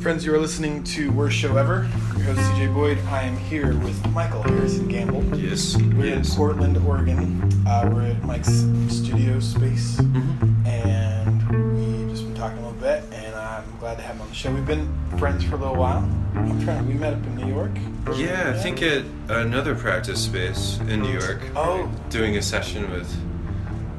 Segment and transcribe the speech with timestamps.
[0.00, 1.88] Friends, you are listening to Worst Show Ever.
[2.16, 2.98] Your host, CJ Boyd.
[3.08, 5.24] I am here with Michael Harrison Gamble.
[5.36, 5.76] Yes.
[5.76, 6.30] We're yes.
[6.30, 7.42] in Portland, Oregon.
[7.66, 10.66] Uh, we're at Mike's studio space, Mhm.
[10.66, 13.02] and we've just been talking a little bit.
[13.12, 14.52] And I'm glad to have him on the show.
[14.52, 14.88] We've been
[15.18, 16.08] friends for a little while.
[16.36, 16.86] I'm trying.
[16.86, 17.72] We met up in New York.
[18.16, 21.40] Yeah, I think at another practice space in New York.
[21.56, 21.90] Oh.
[22.10, 23.12] Doing a session with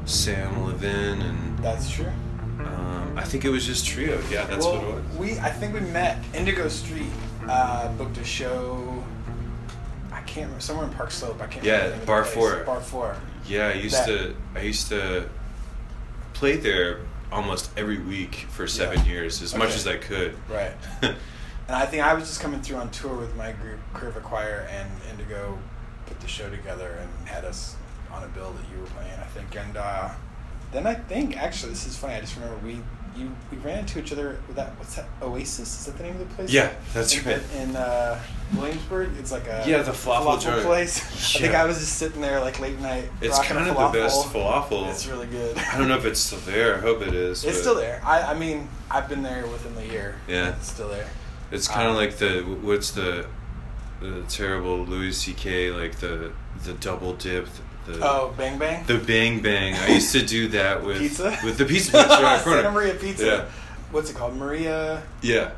[0.06, 2.06] Sam Levin and That's true.
[3.20, 4.18] I think it was just trio.
[4.30, 5.16] Yeah, that's well, what it was.
[5.18, 7.10] we I think we met Indigo Street.
[7.46, 9.04] Uh, booked a show.
[10.10, 11.40] I can't remember somewhere in Park Slope.
[11.40, 11.64] I can't.
[11.64, 12.34] Yeah, remember the name of the Bar place.
[12.34, 12.64] Four.
[12.64, 13.16] Bar Four.
[13.46, 15.28] Yeah, I used that- to I used to
[16.32, 17.00] play there
[17.30, 19.12] almost every week for seven Yeah.
[19.12, 20.34] years, as much as I could.
[20.48, 20.72] Right.
[21.68, 24.66] And I think I was just coming through on tour with my group, Curve Choir,
[24.72, 25.56] and Indigo
[26.06, 27.76] put the show together and had us
[28.10, 29.54] on a bill that you were playing, I think.
[29.56, 30.08] And uh,
[30.72, 32.14] then I think, actually, this is funny.
[32.14, 32.80] I just remember we
[33.20, 34.76] you we ran into each other with that.
[34.78, 35.06] What's that?
[35.22, 35.78] Oasis?
[35.80, 36.50] Is that the name of the place?
[36.50, 37.42] Yeah, that's in, right.
[37.56, 38.20] In uh,
[38.56, 40.64] Williamsburg, it's like a Yeah, the falafel joint.
[40.64, 40.98] place.
[41.36, 43.08] I think I was just sitting there like late night.
[43.20, 44.62] It's kind of the best falafel.
[44.68, 44.90] falafel.
[44.90, 45.56] It's really good.
[45.58, 46.76] I don't know if it's still there.
[46.76, 47.44] I hope it is.
[47.44, 48.00] It's still there.
[48.04, 50.16] I, I mean, I've been there within the year.
[50.26, 50.50] Yeah.
[50.56, 51.08] It's still there.
[51.50, 53.26] It's kind of Um, like the what's the
[54.00, 55.70] the terrible Louis C.K.
[55.72, 56.32] like the
[56.64, 57.48] the double dip.
[57.92, 58.84] The, Oh, Bang Bang?
[58.86, 59.74] The bang bang.
[59.74, 61.38] I used to do that with pizza?
[61.44, 63.26] with the pizza in Santa Maria Pizza.
[63.26, 63.44] Yeah,
[63.90, 64.36] What's it called?
[64.36, 65.02] Maria.
[65.22, 65.50] yeah,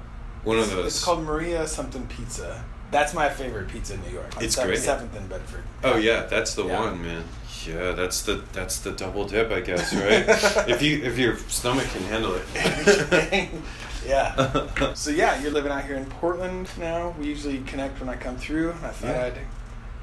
[0.45, 0.87] one of those.
[0.97, 2.65] It's called Maria something pizza.
[2.91, 4.37] That's my favorite pizza in New York.
[4.37, 4.81] On It's Seventh- great.
[4.85, 5.63] Seventh in Bedford.
[5.85, 6.81] Oh yeah, that's the Yeah.
[6.81, 7.25] one, man.
[7.67, 10.25] Yeah, that's the that's the double dip, I guess, right?
[10.69, 13.49] if you if your stomach can handle it.
[14.07, 14.93] yeah.
[14.95, 17.15] So yeah, you're living out here in Portland now.
[17.19, 18.71] We usually connect when I come through.
[18.83, 19.25] I thought Yeah.
[19.27, 19.39] I'd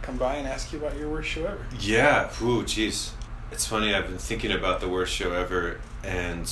[0.10, 1.66] come by and ask you about your worst show ever.
[1.80, 2.30] Yeah.
[2.42, 3.12] Ooh, jeez.
[3.52, 3.94] It's funny.
[3.94, 6.46] I've been thinking about the worst show ever, and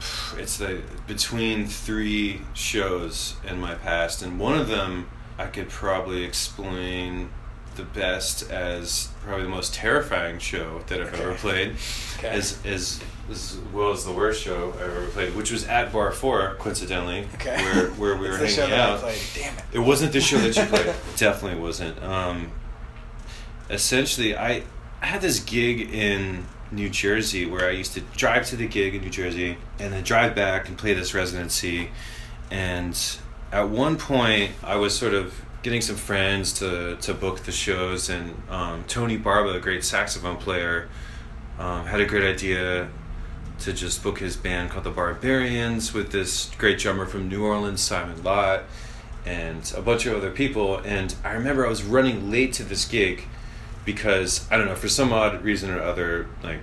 [0.36, 6.22] it's the between three shows in my past, and one of them I could probably
[6.24, 7.30] explain
[7.74, 11.76] the best as probably the most terrifying show that I've ever played,
[12.18, 12.28] Okay.
[12.28, 13.00] as as
[13.32, 17.26] as well as the worst show I've ever played, which was at Bar Four, coincidentally,
[17.34, 17.56] Okay.
[17.56, 19.00] where where we were the show hanging I out.
[19.34, 19.64] Damn it.
[19.72, 20.86] It wasn't the show that you played.
[20.86, 22.00] It definitely wasn't.
[22.02, 22.52] Um,
[23.70, 24.62] essentially, I,
[25.00, 28.94] I had this gig in New Jersey where I used to drive to the gig
[28.94, 31.90] in New Jersey and then drive back and play this residency.
[32.50, 32.98] And
[33.50, 38.10] at one point, I was sort of getting some friends to, to book the shows,
[38.10, 40.88] and um, Tony Barba, a great saxophone player,
[41.58, 42.88] um, had a great idea
[43.62, 47.80] to just book his band called the Barbarians with this great drummer from New Orleans,
[47.80, 48.64] Simon Lott,
[49.24, 50.78] and a bunch of other people.
[50.78, 53.24] And I remember I was running late to this gig
[53.84, 56.60] because I don't know for some odd reason or other, like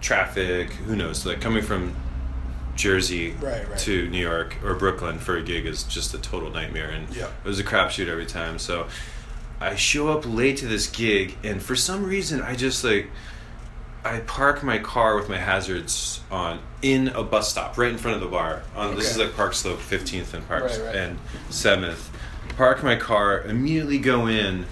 [0.00, 1.94] traffic, who knows, like coming from
[2.76, 3.78] Jersey Right, right.
[3.80, 7.26] to New York or Brooklyn for a gig is just a total nightmare, and Yeah.
[7.44, 8.58] it was a crapshoot every time.
[8.58, 8.86] So
[9.60, 13.10] I show up late to this gig, and for some reason, I just like
[14.04, 18.16] I park my car with my hazards on in a bus stop right in front
[18.16, 18.62] of the bar.
[18.76, 20.94] On this is like Park Slope, Fifteenth and Park Right, right.
[20.96, 21.18] and
[21.50, 22.10] Seventh.
[22.56, 24.66] Park my car, immediately go in,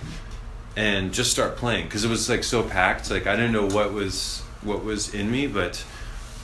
[0.77, 3.11] and just start playing because it was like so packed.
[3.11, 5.85] Like I didn't know what was what was in me, but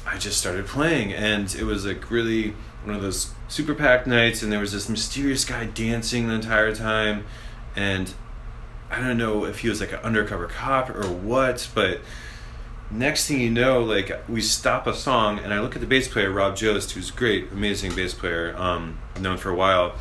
[0.06, 2.54] I just started playing, and it was like really
[2.84, 4.42] one of those super packed nights.
[4.42, 7.24] And there was this mysterious guy dancing the entire time,
[7.76, 8.12] and
[8.90, 12.00] I don't know if he was like an undercover cop or what, but
[12.92, 16.08] next thing you know, like we stop a song, and I look at the bass
[16.08, 19.94] player Rob Jost, who's great, amazing bass player, um, known for a while,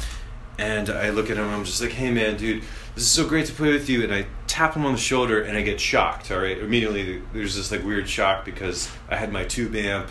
[0.57, 2.63] and I look at him, I'm just like, hey man, dude,
[2.93, 5.41] this is so great to play with you, and I tap him on the shoulder,
[5.41, 6.31] and I get shocked.
[6.31, 10.09] All right, immediately there's this like weird shock because I had my tube amp,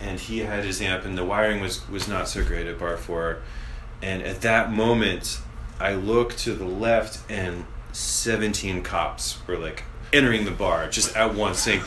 [0.00, 2.96] and he had his amp, and the wiring was was not so great at Bar
[2.96, 3.38] Four,
[4.02, 5.40] and at that moment,
[5.80, 11.34] I look to the left, and 17 cops were like entering the bar just at
[11.34, 11.82] once, saying,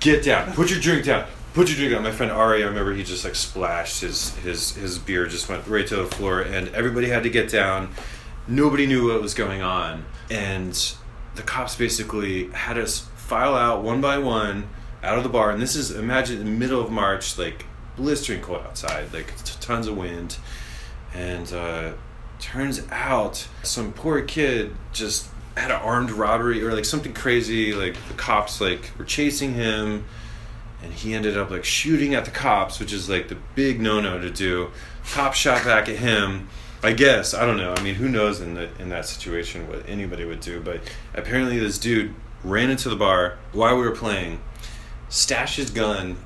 [0.00, 2.02] "Get down, put your drink down." Put your drink down.
[2.02, 5.64] My friend Ari, I remember he just like splashed his his his beer, just went
[5.68, 7.90] right to the floor, and everybody had to get down.
[8.48, 10.74] Nobody knew what was going on, and
[11.36, 14.68] the cops basically had us file out one by one
[15.04, 15.52] out of the bar.
[15.52, 17.66] And this is imagine in the middle of March, like
[17.96, 20.38] blistering cold outside, like t- tons of wind,
[21.14, 21.92] and uh,
[22.40, 27.72] turns out some poor kid just had an armed robbery or like something crazy.
[27.72, 30.04] Like the cops like were chasing him,
[30.82, 34.00] and he ended up like shooting at the cops, which is like the big no
[34.00, 34.70] no to do.
[35.12, 36.48] Cop shot back at him.
[36.82, 37.74] I guess I don't know.
[37.74, 40.60] I mean, who knows in the in that situation what anybody would do?
[40.60, 40.80] But
[41.14, 44.40] apparently, this dude ran into the bar while we were playing,
[45.08, 46.16] stashed his gun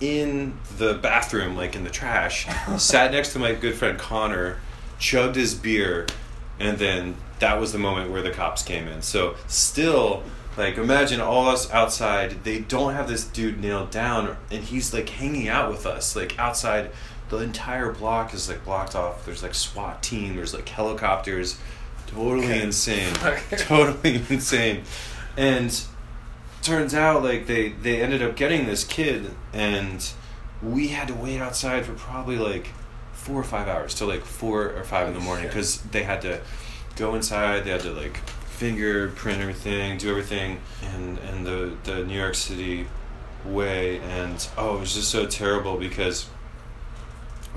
[0.00, 4.58] in the bathroom, like in the trash, sat next to my good friend Connor,
[4.98, 6.06] chugged his beer,
[6.58, 9.02] and then that was the moment where the cops came in.
[9.02, 10.22] So still,
[10.56, 12.42] like imagine all us outside.
[12.42, 16.38] They don't have this dude nailed down, and he's like hanging out with us, like
[16.38, 16.90] outside.
[17.28, 19.24] The entire block is like blocked off.
[19.26, 20.36] There's like SWAT team.
[20.36, 21.58] There's like helicopters.
[22.06, 22.62] Totally Okay.
[22.62, 23.12] insane.
[23.58, 24.84] Totally insane.
[25.36, 25.70] And
[26.62, 30.10] turns out like they they ended up getting this kid and
[30.62, 32.68] we had to wait outside for probably like
[33.12, 36.20] four or five hours till like four or five in the morning because they had
[36.22, 36.40] to
[36.96, 40.60] go inside they had to like fingerprint everything do everything
[40.94, 42.86] and and the the new york city
[43.44, 46.28] way and oh it was just so terrible because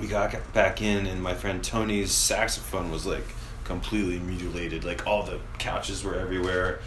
[0.00, 3.24] we got back in and my friend tony's saxophone was like
[3.64, 6.80] completely mutilated like all the couches were everywhere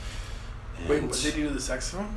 [0.90, 2.16] Wait, what did they do to the saxophone?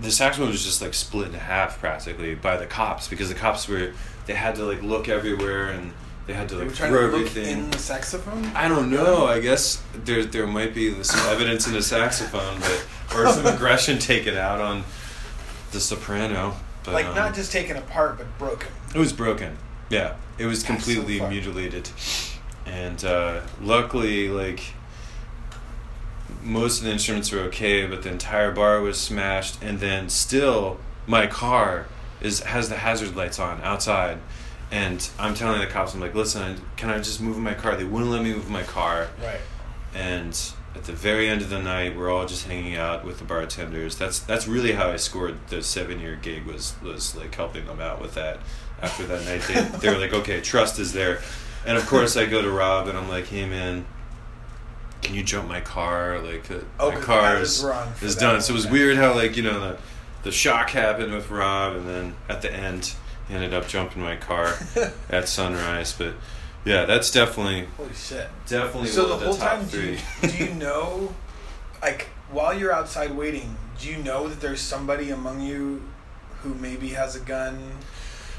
[0.00, 3.68] the saxophone was just like split in half practically by the cops because the cops
[3.68, 3.92] were
[4.26, 5.92] they had to like look everywhere and
[6.26, 7.58] they had to like throw everything.
[7.58, 8.44] in the saxophone.
[8.46, 9.26] I don't know.
[9.26, 13.98] I guess there there might be some evidence in the saxophone, but or some aggression
[13.98, 14.84] taken out on
[15.70, 16.56] the soprano.
[16.84, 18.68] But, like um, not just taken apart, but broken.
[18.94, 19.56] it was broken.
[19.88, 21.90] Yeah, it was That's so completely mutilated,
[22.64, 24.60] and uh, luckily, like
[26.42, 30.78] most of the instruments were okay, but the entire bar was smashed, and then still
[31.06, 31.86] my car
[32.20, 34.18] is has the hazard lights on outside,
[34.70, 37.76] and I'm telling the cops, I'm like, listen, can I just move my car?
[37.76, 39.40] They wouldn't let me move my car, Right.
[39.94, 40.38] and
[40.74, 43.96] at the very end of the night, we're all just hanging out with the bartenders.
[43.96, 47.80] That's that's really how I scored the seven year gig was was like helping them
[47.80, 48.38] out with that.
[48.82, 51.20] After that night, they they were like, okay, trust is there,
[51.64, 53.86] and of course I go to Rob and I'm like, hey man,
[55.00, 56.18] can you jump my car?
[56.20, 58.40] Like uh, Oh, my car is was wrong for is done.
[58.42, 59.78] So it was weird how like you know the
[60.24, 62.92] the shock happened with Rob, and then at the end
[63.30, 64.56] ended up jumping my car
[65.10, 65.92] at sunrise.
[65.92, 66.14] But
[66.64, 68.28] yeah, that's definitely Holy shit.
[68.46, 71.14] definitely So one the of the whole top time, do you, do you know,
[71.82, 75.82] like, while you're outside waiting, do you know that there's somebody among you
[76.42, 77.70] who maybe has a gun?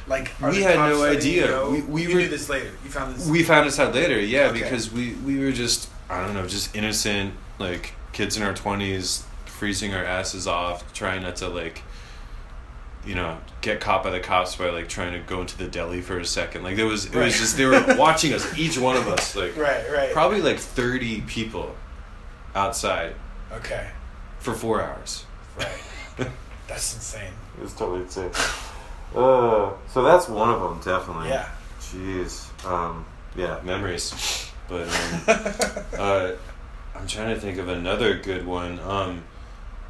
[0.08, 1.48] Like, are We had no letting you idea.
[1.48, 1.70] know?
[1.72, 2.72] We- we you were- knew this later.
[2.84, 3.28] You found this.
[3.28, 4.62] We found this out later, yeah, Okay.
[4.62, 9.24] because we we were just I don't know, just innocent like kids in our twenties,
[9.46, 11.82] freezing our asses off, trying not to like,
[13.08, 16.02] you know, get caught by the cops by like trying to go into the deli
[16.02, 16.64] for a second.
[16.64, 17.26] Like there was it Right.
[17.26, 20.12] was just they were watching us, each one of us, like right, right.
[20.12, 21.74] probably like thirty people
[22.54, 23.16] outside
[23.52, 23.88] Okay,
[24.40, 25.26] for four hours.
[25.58, 26.28] right.
[26.68, 27.32] That's insane.
[27.58, 28.30] It was totally insane.
[29.16, 31.30] Uh, so that's one of them, definitely.
[31.30, 31.48] Yeah.
[31.80, 32.50] Jeez.
[32.66, 33.06] Um,
[33.38, 34.52] yeah, memories.
[34.68, 35.22] But um,
[35.98, 36.32] uh,
[36.94, 39.24] I'm trying to think of another good one um,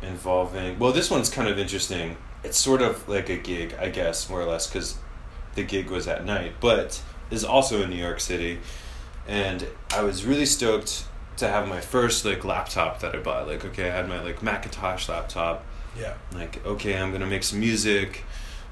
[0.04, 0.78] involving.
[0.78, 2.16] Well, this one's kind of interesting.
[2.44, 4.98] It's sort of like a gig, I guess, more or less, because
[5.56, 7.02] the gig was at night, but
[7.32, 8.60] is also in New York City,
[9.28, 11.06] and I was really stoked
[11.38, 13.48] to have my first like laptop that I bought.
[13.48, 15.64] Like, okay, I had my like Macintosh laptop.
[16.00, 16.14] yeah.
[16.34, 18.24] Like, okay, I'm gonna make some music.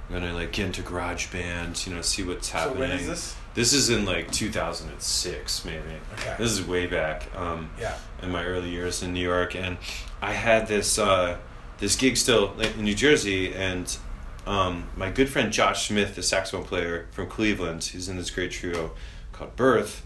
[0.08, 2.76] I'm gonna like get into Garage GarageBand, you know, see what's happening.
[2.76, 3.36] So when is this?
[3.56, 5.80] This is in like 2006, maybe.
[6.14, 6.36] Okay.
[6.38, 7.96] This is way back um, Yeah.
[8.22, 9.78] in my early years in New York, and
[10.22, 11.38] I had this uh,
[11.80, 13.98] this gig still in New Jersey, and
[14.46, 18.52] um, my good friend Josh Smith, the saxophone player from Cleveland, he's in this great
[18.52, 18.92] trio
[19.32, 20.06] called Birth,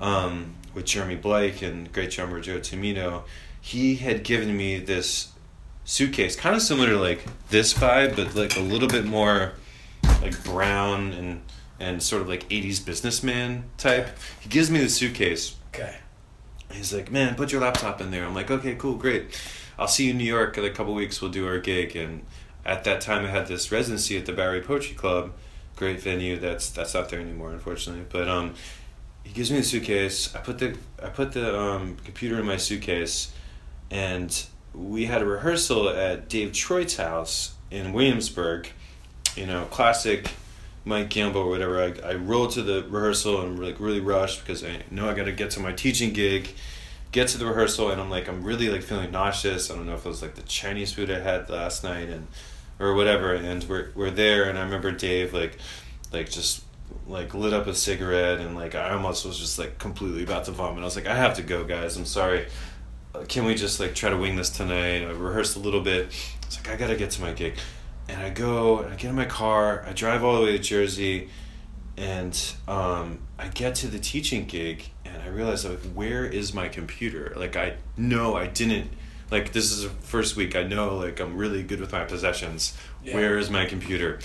[0.00, 3.24] um, with Jeremy Bleich and great drummer Joe Tomino.
[3.60, 5.32] He had given me this
[5.84, 9.52] suitcase, kind of similar to like this vibe, but like a little bit more
[10.20, 11.42] like brown and
[11.80, 14.16] and sort of like 80s businessman type.
[14.40, 15.56] He gives me the suitcase.
[15.74, 15.96] Okay.
[16.70, 19.38] He's like, "Man, put your laptop in there." I'm like, "Okay, cool, great.
[19.78, 21.20] I'll see you in New York in a couple weeks.
[21.20, 22.24] We'll do our gig." And
[22.64, 25.32] at that time, I had this residency at the Bowery Poetry Club,
[25.76, 26.38] great venue.
[26.38, 28.04] That's that's not there anymore, unfortunately.
[28.08, 28.54] But um,
[29.22, 30.34] he gives me the suitcase.
[30.34, 33.32] I put the I put the um, computer in my suitcase,
[33.90, 38.68] and we had a rehearsal at Dave Troy's house in Williamsburg.
[39.36, 40.30] You know, classic
[40.84, 41.82] Mike Gamble or whatever.
[41.82, 45.24] I, I rolled to the rehearsal and like really rushed because I know I got
[45.24, 46.48] to get to my teaching gig.
[47.14, 49.70] Get to the rehearsal and I'm like I'm really like feeling nauseous.
[49.70, 52.26] I don't know if it was like the Chinese food I had last night and
[52.80, 53.34] or whatever.
[53.34, 55.58] And we're we're there and I remember Dave like
[56.12, 56.64] like just
[57.06, 60.50] like lit up a cigarette and like I almost was just like completely about to
[60.50, 60.82] vomit.
[60.82, 61.96] I was like I have to go, guys.
[61.96, 62.46] I'm sorry.
[63.28, 65.04] Can we just like try to wing this tonight?
[65.04, 66.12] I rehearsed a little bit.
[66.42, 67.54] It's like I gotta get to my gig,
[68.08, 69.84] and I go and I get in my car.
[69.86, 71.28] I drive all the way to Jersey,
[71.96, 76.68] and um, I get to the teaching gig, and I realized like where is my
[76.68, 77.32] computer?
[77.36, 78.90] Like I know I didn't.
[79.30, 80.54] Like this is the first week.
[80.54, 82.76] I know like I'm really good with my possessions.
[83.02, 83.14] Yeah.
[83.14, 84.18] Where is my computer?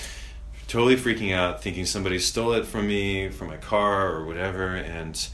[0.69, 4.75] totally freaking out, thinking somebody stole it from me, from my car or whatever.
[4.75, 5.27] And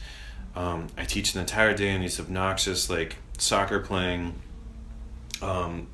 [0.55, 4.41] um, I teach an entire day in these obnoxious, like soccer playing,
[5.41, 5.88] um,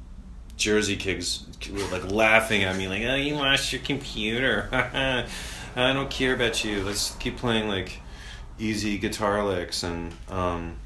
[0.58, 4.70] Jersey kids were like laughing at me, like, "Oh, you lost your computer.
[5.75, 6.84] I don't care about you.
[6.84, 8.00] Let's keep playing like
[8.62, 10.77] easy guitar licks and." Um,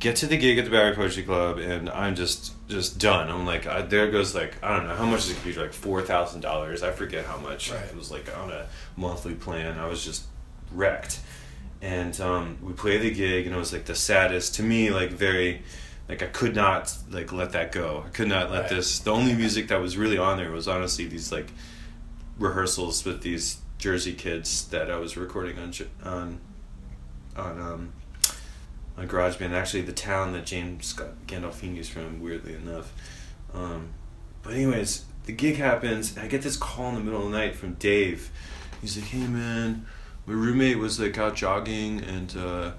[0.00, 3.30] get to the gig at the Bowery Poetry Club, and I'm just just done.
[3.30, 5.72] I'm like, I, there goes like I don't know how much is a computer, like
[5.72, 6.82] four thousand dollars.
[6.82, 7.70] I forget how much.
[7.72, 7.80] Right.
[7.86, 9.78] It was like on a monthly plan.
[9.78, 10.24] I was just
[10.72, 11.20] wrecked,
[11.80, 14.90] and um, we played the gig, and it was like the saddest to me.
[14.90, 15.62] Like very,
[16.08, 18.04] like I could not like let that go.
[18.06, 18.70] I could not let Right.
[18.70, 18.98] this.
[18.98, 21.50] The only music that was really on there was honestly these like
[22.38, 25.72] rehearsals with these Jersey kids that I was recording on
[26.04, 26.40] on
[27.36, 27.92] on um
[28.96, 29.52] on GarageBand.
[29.52, 32.92] Actually, the town that James Scott Gandolfini's from, weirdly enough.
[33.52, 33.90] Um,
[34.42, 37.36] but anyways, the gig happens, and I get this call in the middle of the
[37.36, 38.30] night from Dave.
[38.80, 39.86] He's like, "Hey man,
[40.26, 42.72] my roommate was like out jogging and uh,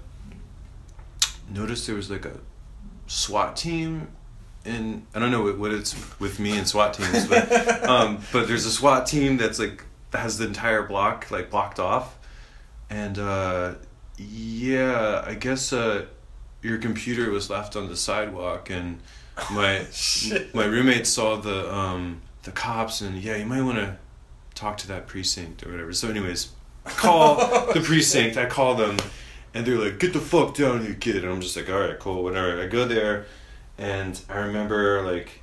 [1.50, 2.39] noticed there was like a
[3.07, 4.09] SWAT team."
[4.63, 8.47] And I don't know what, what it's with me and SWAT teams, but um, but
[8.47, 12.17] there's a SWAT team that's like that has the entire block like blocked off,
[12.89, 13.74] and uh,
[14.17, 16.05] yeah, I guess uh,
[16.62, 19.00] your computer was left on the sidewalk, and
[19.51, 19.86] my
[20.53, 23.98] my roommate saw the um, the cops, and yeah, you might want to
[24.53, 25.93] talk to that precinct or whatever.
[25.93, 26.51] So, anyways,
[26.86, 27.36] I call
[27.74, 28.38] the precinct.
[28.38, 28.98] I call them,
[29.53, 32.00] and they're like, "Get the fuck down here, kid." And I'm just like, "All right,
[32.00, 33.25] cool, whatever." I go there,
[33.77, 35.41] and I remember like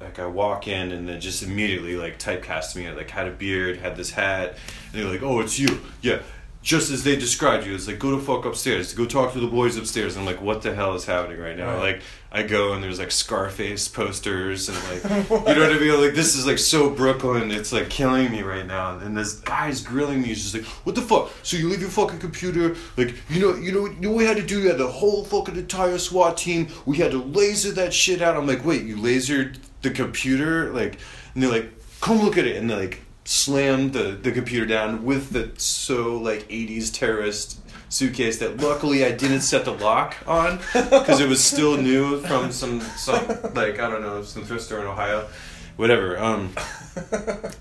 [0.00, 2.86] like I walk in and then just immediately like typecast me.
[2.86, 4.56] I like had a beard, had this hat,
[4.92, 6.20] and they're like, "Oh, it's you." Yeah.
[6.62, 9.48] Just as they described you, it's like go to fuck upstairs, go talk to the
[9.48, 10.16] boys upstairs.
[10.16, 11.74] I'm like, what the hell is happening right now?
[11.74, 11.94] Right.
[11.94, 16.00] Like, I go and there's like Scarface posters and like, you know what I mean?
[16.00, 17.50] Like, this is like so Brooklyn.
[17.50, 18.96] It's like killing me right now.
[18.96, 20.28] And this guy's grilling me.
[20.28, 21.32] He's just like, what the fuck?
[21.42, 22.76] So you leave your fucking computer?
[22.96, 24.62] Like, you know, you know, you know what we had to do?
[24.62, 26.68] We had the whole fucking entire SWAT team.
[26.86, 28.36] We had to laser that shit out.
[28.36, 30.72] I'm like, wait, you lasered the computer?
[30.72, 30.98] Like,
[31.34, 32.54] and they're like, come look at it.
[32.56, 38.38] And they're like slammed the, the computer down with the so like 80s terrorist suitcase
[38.38, 42.80] that luckily I didn't set the lock on because it was still new from some
[42.80, 45.28] some like I don't know some thrift store in Ohio,
[45.76, 46.18] whatever.
[46.18, 46.52] Um,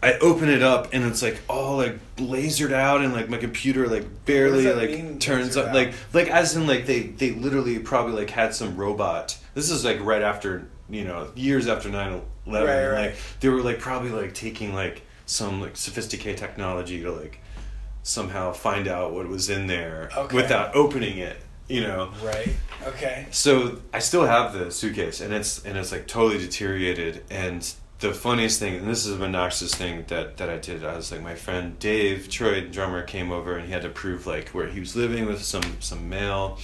[0.02, 3.88] I open it up and it's like all like lasered out and like my computer
[3.88, 5.76] like barely like mean, turns up out?
[5.76, 9.38] like like as in like they they literally probably like had some robot.
[9.54, 12.92] This is like right after you know years after 9-11 Right, right.
[13.08, 15.02] like they were like probably like taking like
[15.32, 17.40] some like sophisticated technology to like
[18.04, 20.36] somehow find out what was in there Okay.
[20.36, 21.38] without opening it
[21.70, 22.50] you know Right.
[22.88, 23.28] Okay.
[23.32, 28.12] so i still have the suitcase and it's and it's like totally deteriorated and the
[28.14, 31.22] funniest thing and this is an obnoxious thing that that i did i was like
[31.22, 34.80] my friend dave troy drummer came over and he had to prove like where he
[34.80, 36.58] was living with some some mail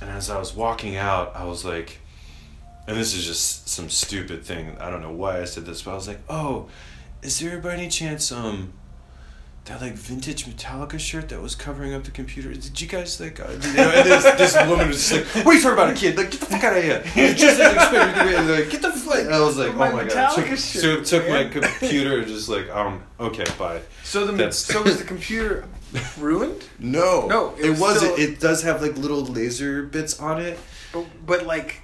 [0.00, 1.98] and as i was walking out i was like
[2.86, 5.92] and this is just some stupid thing i don't know why i said this but
[5.92, 6.68] i was like oh
[7.22, 8.72] is there by any chance um
[9.64, 12.52] that like vintage Metallica shirt that was covering up the computer.
[12.52, 13.38] Did you guys like?
[13.38, 15.90] Uh, you know, and this, this woman was just like, "What are you talking about,
[15.90, 16.16] a kid?
[16.16, 17.02] Like, get the fuck out of here!
[17.14, 20.10] You just me like, get the fuck." And I was like, My "Oh my god!"
[20.10, 23.80] Metallica Took, shirt, so it took my computer and just like, um, okay, bye.
[24.02, 25.64] So the That's- so was the computer
[26.18, 26.64] ruined?
[26.80, 30.58] No, No, it it, was still- It does have like little laser bits on it.
[30.92, 31.82] But, but like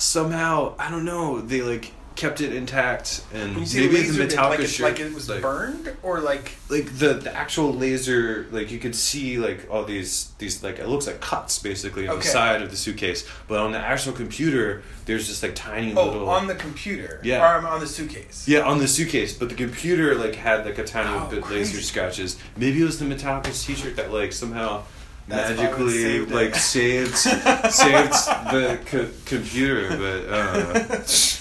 [0.00, 1.40] Somehow, I don't know.
[1.40, 5.40] They like kept it intact, and maybe the Metallica like, shirt, like it was like,
[5.40, 10.32] burned or like like the the actual laser like you could see like all these
[10.38, 12.22] these like it looks like cuts basically on Okay.
[12.24, 16.06] the side of the suitcase but on the actual computer there's just like tiny oh
[16.06, 17.40] little on the computer Yeah.
[17.40, 18.46] or um, on the suitcase.
[18.48, 21.74] yeah on the suitcase but the computer like had like a tiny Oh, bit crazy.
[21.76, 24.82] laser scratches maybe it was the Metallica's t-shirt that like somehow
[25.28, 28.12] That's magically saved like saved saved
[28.52, 31.02] the co- computer but uh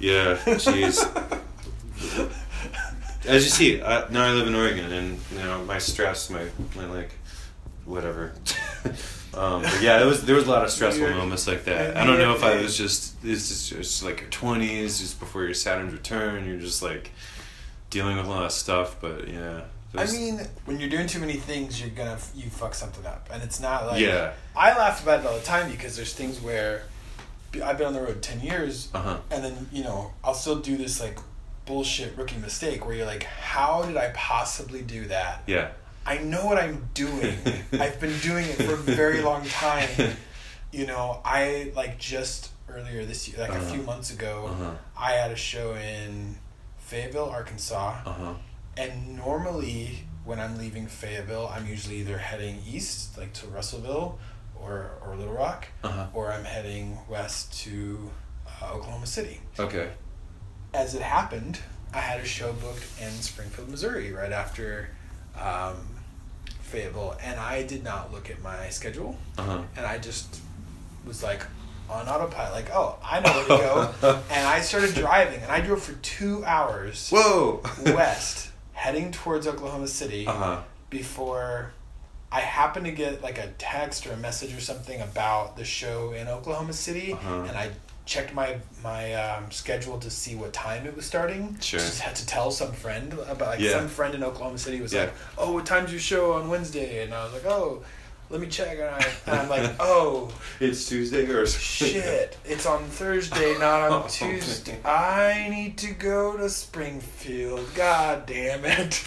[0.00, 1.42] yeah jeez
[3.26, 6.46] as you see, I, now I live in Oregon, and you know my stress, my
[6.74, 7.10] my like,
[7.84, 8.32] whatever.
[9.34, 11.96] um, but yeah, it was there was a lot of stressful moments like that.
[11.96, 15.44] I don't know if I was just this is just like your twenties, just before
[15.44, 16.46] your Saturn's return.
[16.46, 17.12] You're just like
[17.90, 19.62] dealing with a lot of stuff, but yeah.
[19.94, 23.42] I mean, when you're doing too many things, you're gonna you fuck something up, and
[23.42, 26.82] it's not like yeah, I laugh about it all the time because there's things where
[27.62, 30.56] I've been on the road ten years, uh huh, and then you know I'll still
[30.60, 31.18] do this like
[31.64, 35.42] bullshit rookie mistake where you're like, how did I possibly do that?
[35.46, 35.70] yeah,
[36.06, 37.36] I know what I'm doing.
[37.72, 39.88] I've been doing it for a very long time.
[40.72, 43.72] You know, I like just earlier this year, like a Uh-huh.
[43.72, 46.36] few months ago, uh huh, I had a show in
[46.78, 48.34] Fayetteville, Arkansas, uh huh,
[48.76, 54.18] and normally when I'm leaving Fayetteville, I'm usually either heading east, like to Russellville,
[54.62, 56.06] or or Little Rock, Uh-huh.
[56.14, 58.10] or I'm heading west to
[58.62, 59.40] uh, Oklahoma City.
[59.58, 59.90] Okay.
[60.74, 61.58] As it happened,
[61.94, 64.90] I had a show booked in Springfield, Missouri, right after
[65.40, 65.76] um,
[66.62, 69.62] Fayetteville, and I did not look at my schedule, Uh huh.
[69.76, 70.40] and I just
[71.06, 71.42] was like
[71.88, 75.60] on autopilot, like, oh, I know where to go, and I started driving, and I
[75.60, 77.62] drove for two hours Whoa.
[77.84, 80.60] west, heading towards Oklahoma City Uh huh.
[80.90, 81.72] before
[82.32, 86.12] I happened to get like a text or a message or something about the show
[86.12, 87.42] in Oklahoma City, Uh-huh.
[87.48, 87.70] and I
[88.04, 91.56] checked my my um, schedule to see what time it was starting.
[91.60, 91.80] Sure.
[91.80, 93.72] Just had to tell some friend about like Yeah.
[93.78, 95.02] some friend in Oklahoma City was Yeah.
[95.02, 97.82] like, "Oh, what time's your show on Wednesday?" And I was like, "Oh."
[98.28, 102.36] Let me check, and, I, and I'm like, "Oh, It's Tuesday or shit!
[102.44, 104.80] It's on Thursday, not Oh, on Tuesday.
[104.84, 107.72] I need to go to Springfield.
[107.76, 109.00] God damn it!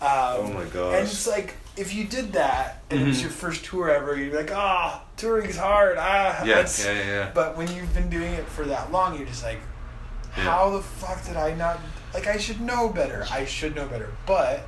[0.00, 0.94] Um, Oh my gosh.
[0.96, 3.22] And it's like if you did that and it was Mhm.
[3.22, 5.96] your first tour ever, you'd be like, ah, touring is hard.
[5.98, 7.30] Ah, Yeah, that's-" yeah, yeah.
[7.34, 9.60] But when you've been doing it for that long, you're just like,
[10.36, 10.44] Yeah.
[10.44, 11.78] how the fuck did I not?
[12.12, 13.26] Like, I should know better.
[13.30, 14.10] I should know better.
[14.26, 14.66] But,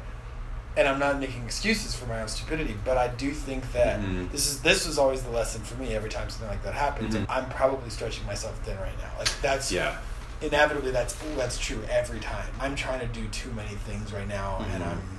[0.77, 4.31] and I'm not making excuses for my own stupidity, but I do think that Mhm.
[4.33, 5.95] this is this was always the lesson for me.
[5.95, 7.27] Every time something like that happens, Mhm.
[7.31, 9.11] I'm probably stretching myself thin right now.
[9.19, 9.97] Like that's Yeah.
[10.43, 12.47] inevitably that's that's true every time.
[12.61, 14.91] I'm trying to do too many things right now, and Mhm.
[14.91, 15.16] I'm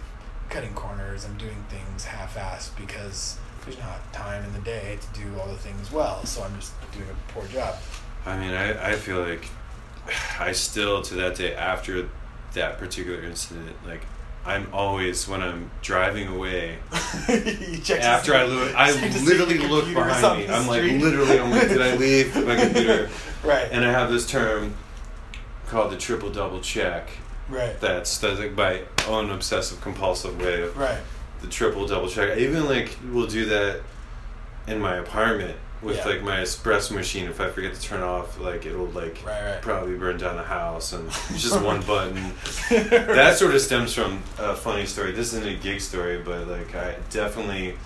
[0.49, 1.25] cutting corners.
[1.25, 5.57] I'm doing things half-assed because there's not time in the day to do all the
[5.57, 6.25] things well.
[6.25, 7.75] So I'm just doing a poor job.
[8.25, 9.49] I mean, I, I feel like
[10.39, 12.09] I still, to that day after
[12.53, 14.01] that particular incident, like,
[14.45, 19.85] I'm always, when I'm driving away, after I look, I checks to see literally look
[19.93, 20.47] behind me.
[20.47, 23.09] I'm like, literally, I'm like, did I leave my computer?
[23.43, 23.67] right.
[23.69, 24.73] And I have this term
[25.67, 27.09] called the triple double check.
[27.49, 27.79] Right.
[27.79, 30.99] That's that's like my own obsessive compulsive way of Right.
[31.41, 32.37] the triple double check.
[32.37, 33.81] I even like will do that
[34.67, 36.05] in my apartment with Yeah.
[36.07, 37.27] like my espresso machine.
[37.27, 39.51] If I forget to turn off, like it'll like Right.
[39.53, 39.61] Right.
[39.61, 42.33] probably burn down the house, and it's just one button.
[42.69, 45.11] That sort of stems from a funny story.
[45.11, 47.77] This isn't a gig story, but like I definitely,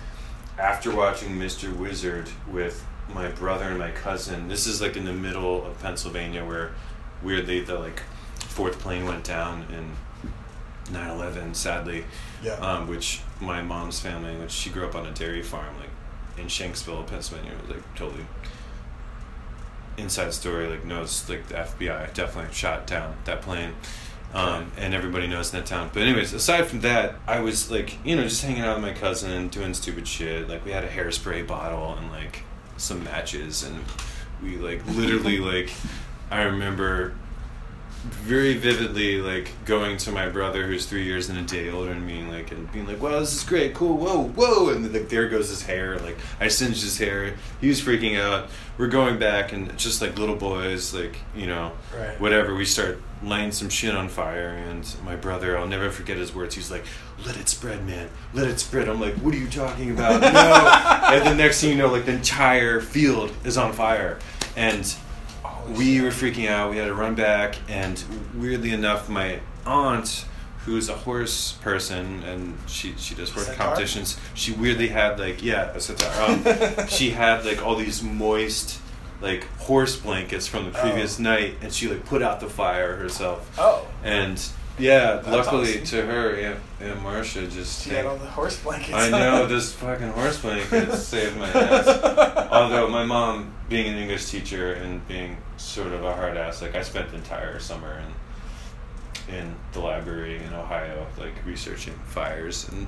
[0.58, 1.74] after watching Mr.
[1.76, 6.44] Wizard with my brother and my cousin, this is like in the middle of Pennsylvania
[6.44, 6.70] where
[7.22, 8.02] weirdly the like
[8.52, 9.90] fourth plane went down in
[10.94, 12.04] 9-11 sadly.
[12.42, 12.54] Yeah.
[12.54, 15.90] um, which my mom's family which she grew up on a dairy farm like
[16.38, 18.24] in shanksville pennsylvania was like totally
[19.96, 23.74] inside story like knows like the fbi definitely shot down that plane.
[24.34, 25.90] Um, and everybody knows in that town.
[25.92, 28.92] But anyways aside from that i was like you know just hanging out with my
[28.94, 30.48] cousin doing stupid shit.
[30.48, 32.42] Like we had a hairspray bottle and like
[32.76, 33.62] some matches.
[33.62, 33.84] And
[34.42, 35.70] we like literally like
[36.30, 37.14] i remember
[38.02, 42.04] very vividly like going to my brother who's three years and a day older than
[42.04, 45.08] me like and being like wow this is great cool whoa whoa and then, like
[45.08, 48.48] there goes his hair like i singed his hair he was freaking out.
[48.78, 52.18] We're going back and just like little boys like you know Right.
[52.20, 56.34] whatever we start lighting some shit on fire and my brother i'll never forget his
[56.34, 56.84] words he's like
[57.24, 58.88] let it spread man let it spread.
[58.88, 60.20] I'm like what are you talking about?
[60.22, 60.28] No
[61.16, 64.18] and the next thing you know like the entire field is on fire.
[64.56, 64.92] And
[65.70, 66.70] we were freaking out.
[66.70, 68.02] We had to run back, and
[68.34, 70.24] weirdly enough, my aunt,
[70.64, 74.18] who's a horse person, and she she does horse competitions.
[74.34, 75.72] She weirdly had like yeah.
[76.20, 78.78] Um, she had like all these moist
[79.20, 81.22] like horse blankets from the previous Oh.
[81.22, 83.50] night, and she like put out the fire herself.
[83.58, 83.86] Oh.
[84.02, 84.42] And
[84.78, 85.84] yeah, luckily awesome.
[85.86, 87.84] to her, yeah, yeah, Marsha just.
[87.84, 88.92] She had all the horse blankets.
[88.94, 92.48] I know this fucking horse blanket saved my ass.
[92.50, 96.74] Although my mom, being an English teacher and being sort of a hard ass, like
[96.74, 98.12] I spent the entire summer in
[99.28, 102.86] in the library in Ohio, like researching fires and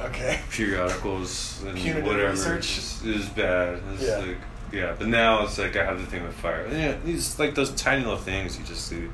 [0.00, 0.40] Okay.
[0.50, 2.30] periodicals and Punitive whatever.
[2.32, 2.80] research?
[3.04, 3.80] Was bad.
[3.94, 4.16] It's Yeah.
[4.18, 4.36] like
[4.72, 6.66] yeah, but now it's like I have the thing with fire.
[6.70, 9.10] Yeah, these like those tiny little things you just do,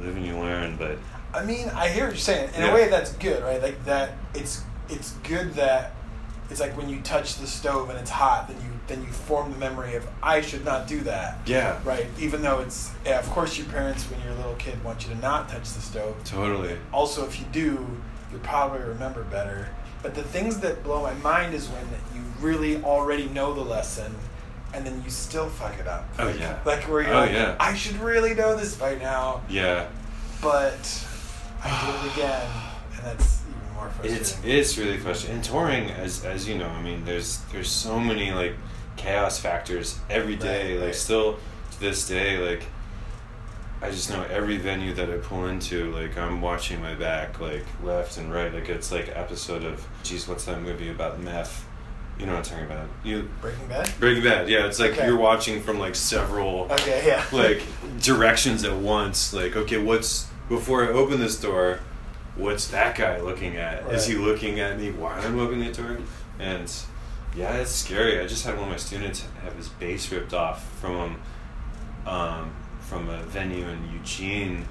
[0.00, 0.76] live and you learn.
[0.76, 0.98] But
[1.34, 2.50] I mean, I hear what you're saying.
[2.54, 2.70] In Yeah.
[2.70, 3.62] a way, that's good, right?
[3.62, 4.12] Like that.
[4.34, 5.92] It's it's good that
[6.50, 9.52] it's like when you touch the stove and it's hot, then you then you form
[9.52, 12.06] the memory of I should not do that, yeah, right?
[12.18, 15.12] Even though it's yeah, of course your parents when you're a little kid want you
[15.14, 16.16] to not touch the stove.
[16.24, 16.76] totally.
[16.92, 17.86] Also, if you do,
[18.30, 19.68] you'll probably remember better.
[20.02, 24.14] But the things that blow my mind is when you really already know the lesson.
[24.74, 26.06] And then you still fuck it up.
[26.18, 26.58] Oh, Like- yeah.
[26.66, 27.56] Like where you're Oh, like, yeah.
[27.58, 29.86] I should really know this by now Yeah.
[30.42, 31.06] but
[31.64, 32.50] I did it again,
[32.94, 34.16] and that's even more frustrating.
[34.20, 35.36] It's it's really frustrating.
[35.36, 38.54] And touring, as as you know, I mean, there's there's so many like
[38.96, 40.72] chaos factors every day.
[40.72, 40.94] Right, like right.
[40.94, 41.38] still
[41.72, 42.64] to this day, like
[43.80, 47.64] I just know every venue that I pull into, like I'm watching my back, like
[47.82, 48.52] left and right.
[48.52, 51.64] Like it's like episode of, geez, what's that movie about meth?
[52.18, 52.88] You know what I'm talking about?
[53.04, 53.92] You Breaking Bad.
[54.00, 54.48] Breaking Bad.
[54.48, 55.06] Yeah, it's like Okay.
[55.06, 57.24] you're watching from like several Okay, yeah.
[57.30, 57.62] like
[58.00, 59.32] directions at once.
[59.32, 61.80] Like, okay, what's before I open this door?
[62.36, 63.90] What's that guy looking at?
[63.92, 65.98] Is he looking at me while I'm opening the door?
[66.38, 66.72] And
[67.36, 68.20] yeah, it's scary.
[68.20, 71.20] I just had one of my students have his bass ripped off from him,
[72.06, 74.66] um, from a venue in Eugene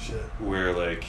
[0.00, 0.16] shit.
[0.38, 1.04] where like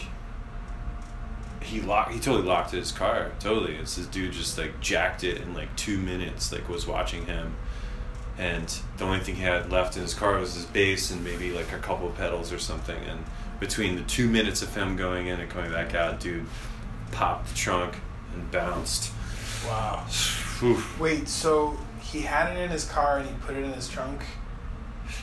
[1.62, 5.40] he locked he totally locked his car totally it's this dude just like jacked it
[5.42, 7.56] in like two minutes like was watching him
[8.38, 11.52] and the only thing he had left in his car was his bass and maybe
[11.52, 13.24] like a couple of pedals or something and
[13.62, 16.46] between the two minutes of him going in and coming back out dude
[17.12, 17.96] popped the trunk
[18.34, 19.14] and bounced
[19.66, 20.04] Wow.
[20.64, 21.00] Oof.
[21.00, 24.22] Wait, so he had it in his car and he put it in his trunk?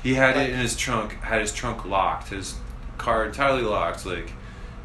[0.03, 2.55] he had Like- it in his trunk had his trunk locked his
[2.97, 4.33] car entirely locked like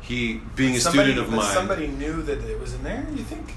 [0.01, 3.23] he being a Somebody- student of mine Somebody knew that it was in there, you
[3.23, 3.53] think?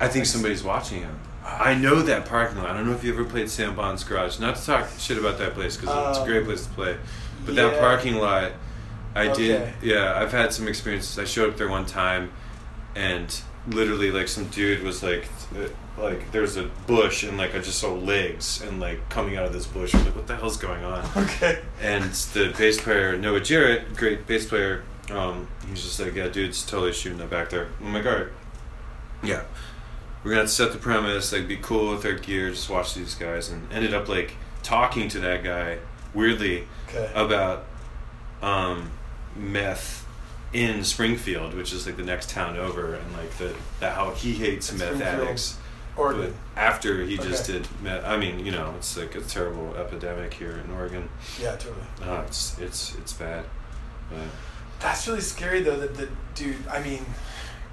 [0.00, 1.18] I think somebody's watching him.
[1.44, 2.70] I know that parking lot.
[2.70, 4.38] I don't know if you ever played Sam Bond's Garage.
[4.38, 6.96] Not to talk shit about that place because it's a Um, great place to play.
[7.44, 8.52] But that parking lot,
[9.14, 9.72] I did.
[9.82, 11.18] Yeah, I've had some experiences.
[11.18, 12.30] I showed up there one time,
[12.94, 15.28] and literally, like, some dude was like,
[15.98, 19.52] like, there's a bush, and like, I just saw legs and like coming out of
[19.52, 19.94] this bush.
[19.94, 21.04] I'm like, what the hell's going on?
[21.16, 21.60] Okay.
[21.80, 26.64] And the bass player, Noah Jarrett, great bass player, um, he's just like, yeah, dude's
[26.64, 27.68] totally shooting it back there.
[27.80, 28.26] I'm like, all right.
[29.22, 29.42] Yeah.
[30.24, 32.94] We're gonna have to set the premise, like, be cool with our gear, just watch
[32.94, 35.78] these guys, and ended up, like, talking to that guy,
[36.14, 37.10] weirdly, Okay.
[37.14, 37.64] about
[38.40, 38.90] um,
[39.36, 40.06] meth
[40.52, 44.32] in Springfield, which is, like, the next town over, and, like, the, the how he
[44.34, 45.58] hates meth addicts.
[45.96, 46.34] Oregon.
[46.54, 50.32] But after he just did meth, I mean, you know, it's like a terrible epidemic
[50.32, 51.08] here in Oregon.
[51.38, 51.84] Yeah, totally.
[52.00, 53.44] No, it's it's it's bad.
[54.08, 54.20] But
[54.80, 55.76] That's really scary though.
[55.78, 56.66] That the dude.
[56.70, 57.04] I mean,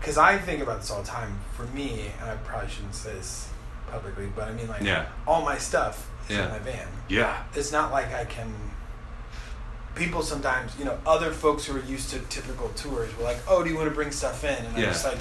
[0.02, 1.40] because I think about this all the time.
[1.56, 3.48] For me, and I probably shouldn't say this
[3.90, 5.06] publicly, but I mean, like, Yeah.
[5.26, 6.44] all my stuff is Yeah.
[6.48, 6.88] in my van.
[7.08, 8.54] yeah, It's not like I can.
[9.96, 13.64] People sometimes, you know, other folks who are used to typical tours were like, "Oh,
[13.64, 15.18] do you want to bring stuff in?" And I'm just like,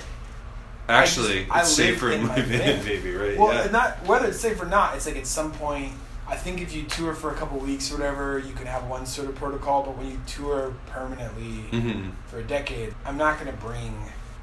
[0.89, 3.13] actually, I it's I safer in my van, baby.
[3.15, 3.37] Right?
[3.39, 3.71] Well, yeah.
[3.71, 4.95] not whether it's safe or not.
[4.95, 5.93] It's like at some point,
[6.29, 9.05] I think if you tour for a couple weeks or whatever, you can have one
[9.07, 9.83] sort of protocol.
[9.83, 13.95] But when you tour permanently hmm for a decade, I'm not going to bring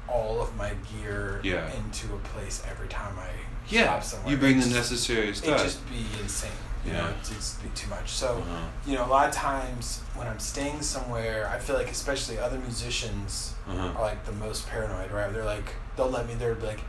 [0.08, 1.68] all of my gear Yeah.
[1.72, 3.28] into a place every time I
[3.68, 4.30] Yeah, stop somewhere.
[4.32, 5.62] you bring It'd the just- necessary It'd stuff.
[5.62, 6.50] just be insane.
[6.86, 7.12] You know, Yeah.
[7.34, 8.10] just be too much.
[8.10, 8.58] So Uh-huh.
[8.86, 12.58] you know, a lot of times when I'm staying somewhere, I feel like especially other
[12.58, 13.88] musicians Uh-huh.
[13.96, 15.32] are like the most paranoid, right?
[15.32, 16.34] They're like, they'll let me.
[16.34, 16.80] They're like,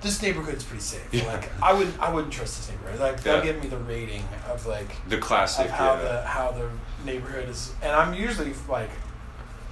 [0.00, 1.06] this neighborhood's pretty safe.
[1.12, 1.26] Yeah.
[1.26, 2.98] Like, I would, I wouldn't trust this neighborhood.
[2.98, 3.52] Like, they'll Yeah.
[3.52, 6.02] give me the rating of like The classic, of how yeah.
[6.02, 6.68] the how the
[7.04, 8.90] neighborhood is, and I'm usually like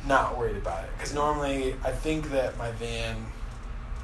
[0.07, 3.27] not worried about it because normally I think that my van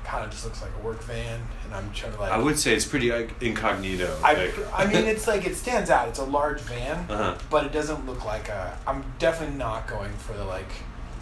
[0.07, 2.33] kind of just looks like a work van, and I'm trying to like.
[2.33, 4.17] I would say it's pretty incognito.
[4.25, 6.09] I, like, I mean, it's like it stands out.
[6.09, 7.37] It's a large van, Uh-huh.
[7.51, 8.79] but it doesn't look like a.
[8.87, 10.71] I'm definitely not going for the like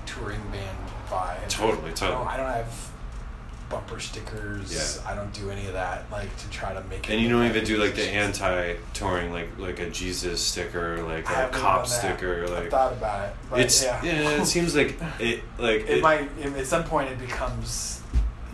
[0.06, 0.76] touring van
[1.10, 1.48] vibe.
[1.48, 2.18] Totally, I totally.
[2.18, 2.90] don't, I don't have
[3.70, 4.72] bumper stickers.
[4.72, 5.10] Yeah.
[5.10, 6.10] I don't do any of that.
[6.10, 7.08] Like to try to make.
[7.08, 11.28] it and you don't even do like the anti-touring, like like a Jesus sticker, like
[11.30, 14.04] I a cop sticker, I like thought about it, but it's yeah.
[14.04, 18.02] it seems like it like it, might at some point it becomes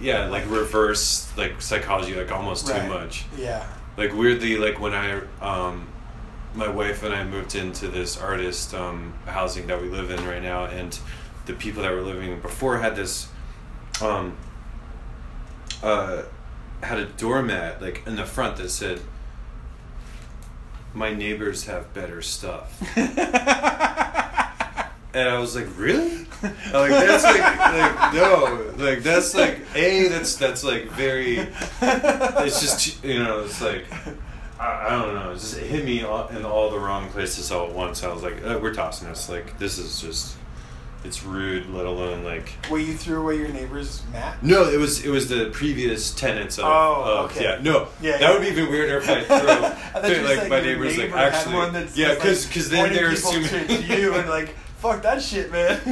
[0.01, 3.27] yeah like reverse like psychology like almost too much.
[3.37, 3.67] yeah.
[3.97, 5.87] like weirdly like when i um
[6.55, 10.43] my wife and i moved into this artist um housing that we live in right
[10.43, 10.99] now and
[11.47, 13.29] the people that were living before had this
[14.03, 14.37] um
[15.83, 16.23] uh
[16.83, 19.01] had a doormat like in the front that said
[20.93, 22.81] my neighbors have better stuff
[25.15, 26.27] and I was like, really?
[26.43, 31.39] I'm like that's like, like no, like that's like a that's that's like very.
[31.83, 33.87] It's just you know it's like
[34.59, 35.31] I, I don't know.
[35.33, 38.03] It just hit me all, in all the wrong places all at once.
[38.03, 39.29] I was like, uh, we're tossing this.
[39.29, 40.37] Like this is just
[41.05, 41.69] it's rude.
[41.71, 44.43] Let alone like Where you threw away your neighbor's mat.
[44.43, 46.65] no, it was it was the previous tenants of.
[46.67, 47.45] Oh, of- okay.
[47.45, 48.33] Yeah, no, Yeah, that yeah.
[48.33, 49.37] would be even weirder if I threw.
[50.03, 51.55] I threw, like my neighbors like neighbor had actually.
[51.55, 55.51] one that's yeah, because like, then they're assuming to you and like fuck that shit,
[55.53, 55.81] man.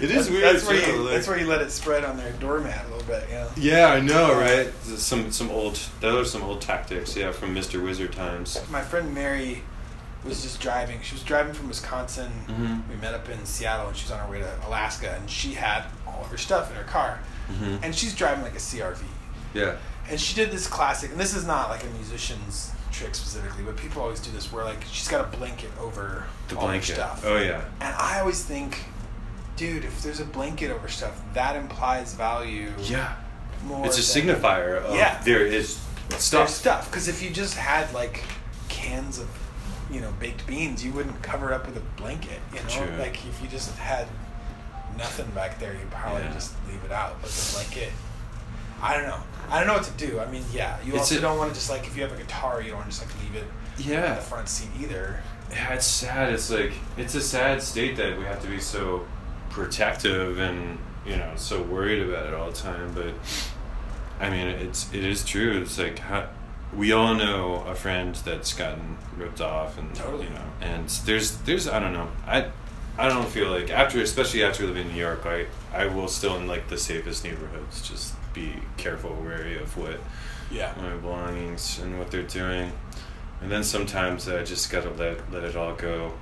[0.00, 2.16] it is That's- weird, That's where you like- that's where you let it spread on
[2.16, 3.48] their doormat a little bit, know.
[3.56, 4.72] Yeah, I know, right?
[4.84, 7.82] Some some old those are some old tactics, yeah, from Mr.
[7.82, 8.60] Wizard times.
[8.70, 9.62] My friend Mary
[10.24, 11.00] was just driving.
[11.02, 12.30] She was driving from Wisconsin.
[12.48, 12.88] Mhm.
[12.88, 15.54] We met up in Seattle, and she was on her way to Alaska, and she
[15.54, 17.20] had all of her stuff in her car,
[17.52, 17.78] Mhm.
[17.82, 19.02] and she's driving like a CRV.
[19.54, 19.76] Yeah.
[20.10, 23.76] And she did this classic, and this is not like a musician's trick specifically, but
[23.76, 26.94] people always do this where like she's got a blanket over The all her blanket.
[26.94, 27.22] stuff.
[27.24, 27.62] Oh yeah.
[27.80, 28.84] And I always think,
[29.56, 32.72] dude, if there's a blanket over stuff, that implies value.
[32.80, 33.14] Yeah.
[33.64, 33.86] More.
[33.86, 35.20] It's a than- signifier of Yeah.
[35.22, 36.48] there is There's stuff.
[36.48, 36.90] stuff.
[36.90, 38.24] Because if you just had like
[38.68, 39.28] cans of,
[39.90, 42.40] you know, baked beans, you wouldn't cover it up with a blanket.
[42.52, 42.96] You know, True.
[42.98, 44.08] like if you just had
[44.96, 46.32] nothing back there, you'd probably Yeah.
[46.32, 47.20] just leave it out.
[47.22, 47.92] But the blanket,
[48.82, 49.20] I don't know.
[49.50, 50.20] I don't know what to do.
[50.20, 52.12] I mean, yeah, you It's also a- don't want to just like if you have
[52.12, 53.46] a guitar, you don't want to just like leave it
[53.84, 54.14] in Yeah.
[54.14, 55.20] the front seat either.
[55.50, 56.32] Yeah, it's sad.
[56.32, 59.06] It's like it's a sad state that we have to be so
[59.50, 62.92] protective and you know so worried about it all the time.
[62.94, 63.14] But
[64.20, 65.60] I mean, it's it is true.
[65.62, 66.28] It's like how,
[66.76, 70.24] we all know a friend that's gotten ripped off, and Totally.
[70.24, 72.46] you know, and there's there's I don't know I.
[73.00, 76.34] I don't feel like after, especially after living in New York, I I will still
[76.36, 79.98] in like the safest neighborhoods just be careful, wary of what
[80.50, 80.72] Yeah.
[80.80, 82.72] my belongings and what they're doing.
[83.40, 86.12] And then sometimes I just gotta let let it all go.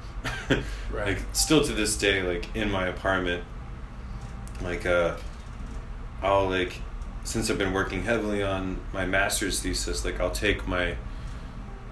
[0.91, 1.09] Right.
[1.09, 3.45] Like still to this day, like in my apartment,
[4.63, 5.17] like uh,
[6.23, 6.81] I'll like
[7.25, 10.97] since I've been working heavily on my master's thesis, like I'll take my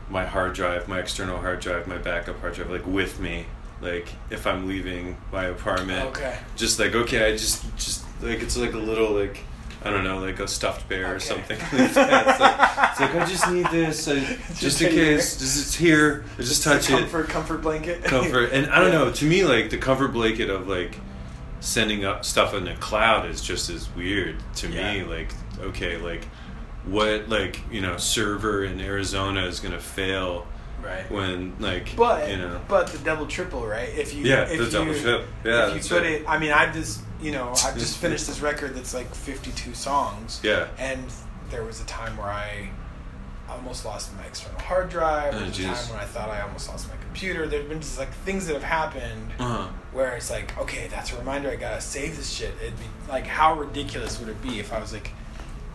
[0.08, 3.46] my hard drive, my external hard drive, my backup hard drive, like with me.
[3.80, 6.38] Like if I'm leaving my apartment, Okay.
[6.56, 9.40] just like okay, I just just like it's like a little like
[9.84, 12.26] I don't know, like a stuffed bear or something like that.
[12.28, 14.14] It's like, it's like I just need this, I,
[14.54, 18.02] Just just in case, just it's here, I just touch it, comfort, Comfort blanket.
[18.04, 18.52] comfort.
[18.52, 18.98] And I don't Yeah.
[19.00, 20.96] know, to me, like the comfort blanket of like
[21.60, 25.02] sending up stuff in the cloud is just as weird to me.
[25.04, 26.24] Like okay, like
[26.86, 30.46] what like you know server in Arizona is gonna fail
[30.82, 31.10] Right.
[31.10, 33.88] when like But you know but the double triple, right?
[33.96, 35.26] If you Yeah, if the you, double trip.
[35.42, 36.12] Yeah, if you put right.
[36.20, 39.52] it, I mean, I just you know I've just finished this record that's like fifty
[39.52, 40.40] two songs.
[40.42, 40.68] Yeah.
[40.78, 41.04] And
[41.50, 42.70] there was a time where I
[43.48, 45.34] almost lost my external hard drive.
[45.34, 47.46] Oh, There was a time when I thought I almost lost my computer.
[47.46, 49.68] There've been just like things that have happened uh-huh.
[49.92, 51.50] where it's like, okay, that's a reminder.
[51.50, 52.54] I gotta save this shit.
[52.62, 55.10] It'd be like, how ridiculous would it be if I was like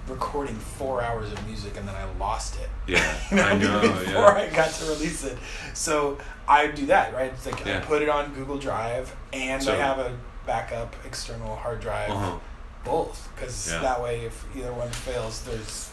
[0.07, 2.69] recording four hours of music and then I lost it?
[2.89, 4.49] Yeah, you know, I know, before yeah.
[4.51, 5.37] I got to release it.
[5.75, 7.31] So I do that, right?
[7.31, 10.17] It's like I put it on Google Drive and So- I have a
[10.53, 12.37] backup external hard drive, Uh-huh.
[12.83, 13.81] both, because Yeah.
[13.81, 15.89] that way if either one fails, there's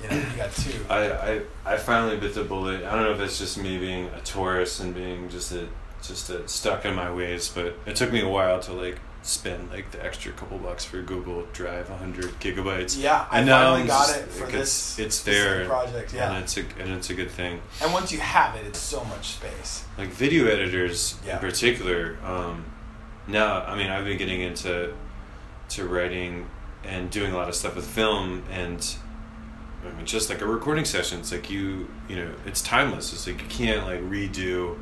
[0.00, 0.78] you know you got two.
[0.88, 1.40] I, I
[1.72, 2.84] I finally bit the bullet.
[2.84, 5.66] I don't know if it's just me being a Taurus and being just a
[6.02, 9.70] just a stuck in my ways, but it took me a while to like spend
[9.72, 12.92] like the extra couple bucks for Google Drive, hundred gigabytes.
[12.96, 14.98] yeah, I and now finally got it for like, this.
[15.00, 16.14] It's, there, project.
[16.14, 17.54] Yeah, and it's a and it's a good thing.
[17.82, 19.72] and once you have it, it's so much space.
[19.98, 21.34] Like video editors Yeah.
[21.36, 22.18] in particular.
[22.24, 22.64] Um,
[23.26, 24.94] now, I mean, I've been getting into
[25.70, 26.46] to writing
[26.84, 28.96] and doing a lot of stuff with film and
[29.84, 33.12] I mean, just like a recording session, it's like you, you know, it's timeless.
[33.12, 34.76] It's like you can't like redo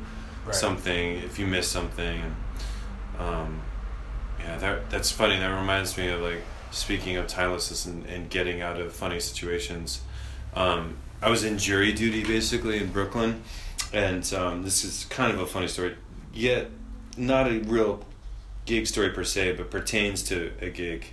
[0.45, 0.53] Right.
[0.53, 2.21] something if you miss something.
[2.21, 2.35] And,
[3.19, 3.61] um,
[4.39, 5.39] yeah, that that's funny.
[5.39, 10.01] That reminds me of like speaking of timelessness and, and getting out of funny situations.
[10.55, 13.41] Um, I was in jury duty basically in Brooklyn,
[13.91, 15.95] and um, this is kind of a funny story.
[16.31, 16.69] Yet
[17.17, 18.05] not a real
[18.65, 21.05] gig story per se, but pertains to a gig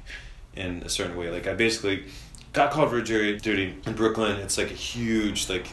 [0.54, 1.30] in a certain way.
[1.30, 2.04] Like I basically
[2.52, 4.36] got called for jury duty in Brooklyn.
[4.40, 5.66] It's like a huge like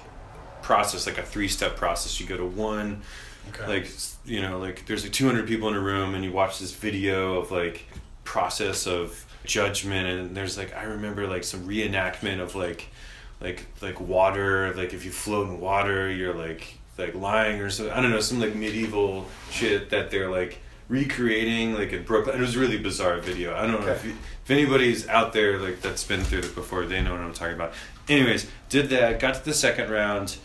[0.62, 2.20] process, like a three step process.
[2.20, 3.02] You go to one,
[3.50, 3.68] Okay.
[3.68, 3.88] like
[4.26, 7.39] you know, like there's like 200 people in a room, and you watch this video
[7.39, 7.86] of like
[8.24, 12.88] process of judgment, and there's like I remember like some reenactment of like
[13.42, 17.94] like like water, like if you float in water, you're like like lying or something.
[17.94, 22.36] I don't know, some like medieval shit that they're like recreating like in Brooklyn.
[22.36, 23.56] It was a really bizarre video.
[23.56, 24.12] I don't know if you,
[24.43, 27.56] if anybody's out there like that's been through it before, they know what I'm talking
[27.56, 27.73] about.
[28.10, 30.38] Anyways, did that, got to the second round,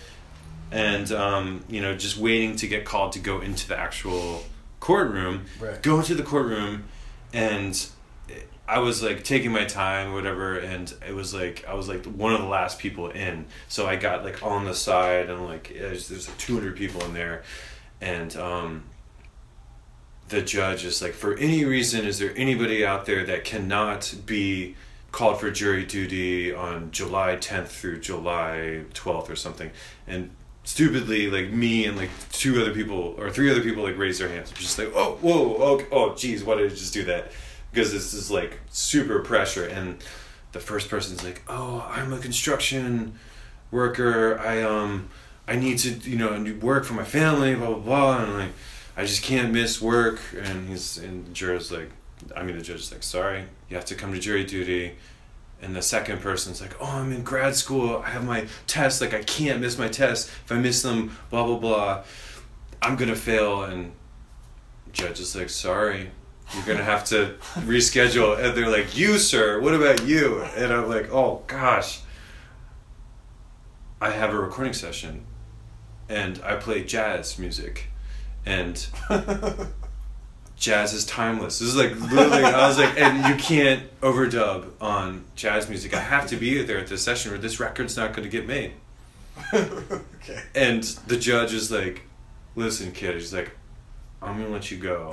[0.71, 4.45] and um, you know, just waiting to get called to go into the actual
[4.79, 5.47] courtroom.
[5.59, 5.83] Right.
[5.83, 6.85] Go into the courtroom,
[7.33, 7.87] and
[8.69, 12.35] I was like taking my time, whatever, and it was like I was like one
[12.35, 16.09] of the last people in, so I got like on the side and like there's,
[16.09, 17.45] there's like 200 people in there,
[18.03, 18.85] and um,
[20.29, 24.75] the judge is like, for any reason, is there anybody out there that cannot be
[25.13, 29.71] called for jury duty on July 10th through July 12th or something?
[30.07, 30.31] And
[30.65, 34.29] stupidly, like me and like two other people or three other people like raise their
[34.29, 34.51] hands.
[34.53, 37.31] Just like, oh, whoa, oh, oh, geez, why did I just do that?
[37.71, 39.67] Because this is like super pressure.
[39.67, 40.03] And
[40.53, 43.19] the first person's like, oh, I'm a construction
[43.71, 44.39] worker.
[44.39, 45.11] I, um,
[45.47, 48.25] I need to, you know, work for my family, blah, blah, blah.
[48.25, 48.53] And like,
[48.97, 50.21] I just can't miss work.
[50.41, 51.91] And he's, and the juror's like,
[52.37, 54.97] I mean, the judge is like, sorry, you have to come to jury duty.
[55.63, 58.03] and the second person's like, "Oh, I'm in grad school.
[58.05, 59.01] I have my test.
[59.01, 60.29] Like, I can't miss my test.
[60.45, 62.05] If I miss them, blah blah blah,
[62.83, 63.93] I'm gonna fail." And
[64.93, 66.11] judge is like, "Sorry,
[66.55, 69.59] you're gonna have to reschedule." And they're like, "You, sir.
[69.61, 72.01] What about you?" And I'm like, "Oh gosh."
[74.01, 75.25] I have a recording session,
[76.09, 77.89] and I play jazz music,
[78.47, 78.87] and
[80.57, 81.59] jazz is timeless.
[81.59, 85.95] This is like literally, I was like, and you can't overdub on jazz music.
[85.95, 88.47] I have to be there at this session, or this record's not going to get
[88.47, 88.73] made.
[89.53, 90.43] okay.
[90.55, 92.03] And the judge is like,
[92.57, 93.51] "Listen, kid," he's like,
[94.23, 95.13] "I'm gonna let you go."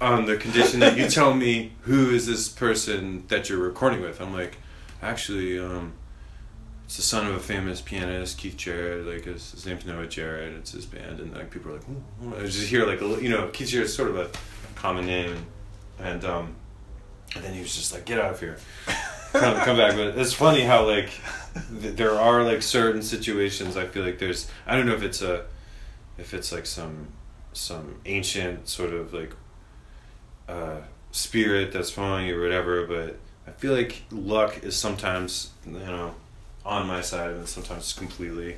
[0.00, 4.20] on the condition that you tell me who is this person that you're recording with.
[4.20, 4.58] I'm like,
[5.02, 5.92] actually, um,
[6.88, 9.06] it's the son of a famous pianist, Keith Jarrett.
[9.06, 10.54] Like his, his name's Noah Jarrett.
[10.54, 13.48] It's his band, and like people are like, ooh." I just hear like you know
[13.48, 14.30] Keith Jarrett's sort of a
[14.74, 15.36] common name,
[15.98, 16.54] and um,
[17.34, 18.56] and then he was just like, get out of here,
[19.32, 19.96] come come back.
[19.96, 21.10] But it's funny how like
[21.82, 23.76] th- there are like certain situations.
[23.76, 25.44] I feel like there's I don't know if it's a
[26.16, 27.08] if it's like some
[27.52, 29.34] some ancient sort of like
[30.48, 30.78] uh,
[31.10, 36.14] spirit that's following you or whatever, but I feel like luck is sometimes, you know,
[36.68, 38.56] on my side and sometimes it's completely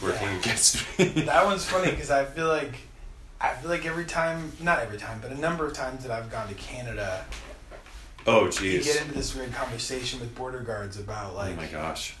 [0.00, 0.38] working Yeah.
[0.38, 1.04] against me.
[1.26, 2.74] that one's funny because I feel like
[3.40, 6.30] I feel like every time, not every time, but a number of times that I've
[6.30, 7.24] gone to Canada,
[8.26, 8.84] oh, you jeez.
[8.84, 11.56] get into this weird conversation with border guards about like.
[11.58, 12.14] Oh like my gosh.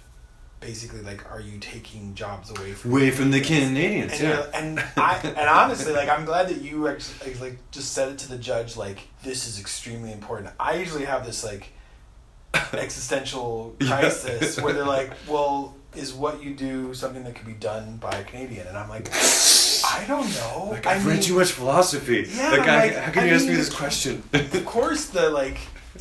[0.58, 4.46] basically like are you taking jobs away from Away from the Canadians, and, yeah.
[4.54, 8.28] and I and honestly like I'm glad that you actually like just said it to
[8.28, 10.50] the judge like this is extremely important.
[10.58, 11.72] I usually have this like
[12.72, 13.88] existential Yeah.
[13.88, 18.12] crisis where they're like, well, is what you do something that could be done by
[18.12, 18.66] a Canadian?
[18.66, 20.68] And I'm like, I don't know.
[20.70, 22.26] Like, I I've read mean, too much philosophy.
[22.34, 24.22] Yeah, like, I, like, how can I you ask me this question?
[24.32, 25.58] of course the like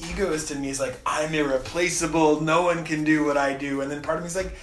[0.09, 3.91] egoist in me is like i'm irreplaceable no one can do what i do and
[3.91, 4.55] then part of me is like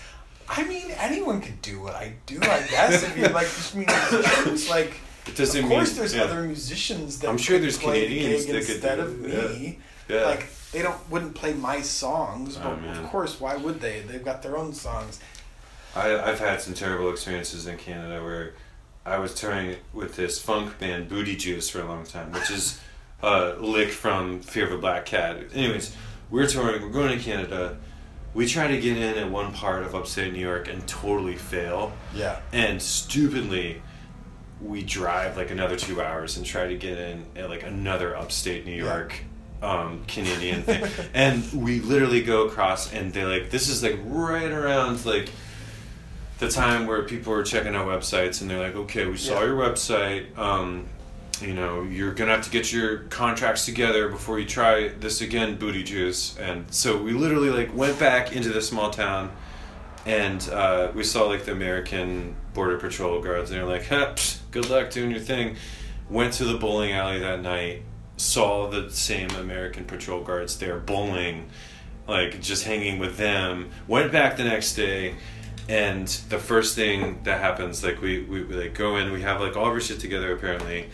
[0.48, 3.84] i mean anyone could do what i do i guess if you like just mean
[3.90, 4.94] it's like
[5.26, 5.96] it doesn't of course mean.
[5.98, 6.22] there's yeah.
[6.22, 10.24] other musicians that I'm sure there's the Canadians that could instead do of me Yeah.
[10.24, 12.96] like they don't wouldn't play my songs Oh, but man.
[13.04, 15.18] of course why would they they've got their own songs
[15.96, 18.52] I, I've had some terrible experiences in Canada where
[19.06, 22.78] I was touring with this funk band Booty Juice for a long time, which is
[23.22, 25.38] a lick from Fear of a Black Hat.
[25.54, 25.96] Anyways,
[26.30, 27.78] we're touring, we're going to Canada.
[28.34, 31.92] We try to get in at one part of upstate New York and totally fail.
[32.14, 33.80] yeah And stupidly,
[34.60, 38.66] we drive like another two hours and try to get in at like another upstate
[38.66, 38.72] New.
[38.76, 39.20] York
[39.62, 40.84] um, Canadian thing.
[41.14, 45.28] and we literally go across, and they're like this is like right around like
[46.38, 49.46] the time where people are checking out websites, and they're like, okay, we saw Yeah.
[49.46, 50.38] your website.
[50.38, 50.86] Um,
[51.40, 55.56] you know, you're gonna have to get your contracts together before you try this again,
[55.56, 56.36] booty juice.
[56.38, 59.30] And so we literally like went back into the small town
[60.06, 64.68] and uh, we saw like the American Border Patrol guards, and they're like, psh, "Good
[64.70, 65.56] luck doing your thing."
[66.10, 67.82] Went to the bowling alley that night,
[68.18, 71.48] saw the same American patrol guards there bowling,
[72.06, 73.70] like just hanging with them.
[73.86, 75.14] Went back the next day,
[75.68, 79.40] and the first thing that happens, like we, we, we like go in, we have
[79.40, 80.90] like all of our shit together apparently,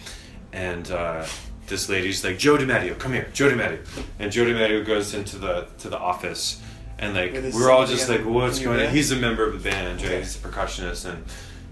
[0.52, 1.26] and uh,
[1.66, 3.84] this lady's like, "Joe DiMatteo, come here, Joe DiMatteo,"
[4.18, 6.60] and Joe DiMatteo goes into the to the office.
[6.96, 8.92] And like we're all just like, what's going on?
[8.94, 10.06] He's a member of the band, Jay.
[10.06, 10.18] Okay.
[10.18, 11.24] He's a percussionist, and